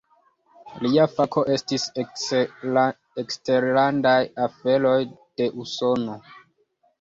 Lia 0.83 1.03
fako 1.17 1.43
estis 1.55 1.85
eksterlandaj 2.03 4.15
aferoj 4.47 4.97
de 5.13 5.49
Usono. 5.67 6.19